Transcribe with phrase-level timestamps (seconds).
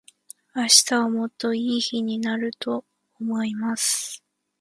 [0.55, 2.85] 明日はもっと良い日になると
[3.19, 4.23] 思います。